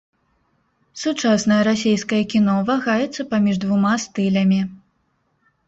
Сучаснае 1.01 1.59
расейскае 1.69 2.23
кіно 2.33 2.57
вагаецца 2.71 3.21
паміж 3.37 3.55
двума 3.67 3.95
стылямі. 4.07 4.61